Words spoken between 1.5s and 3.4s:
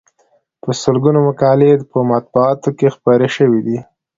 یې په مطبوعاتو کې خپرې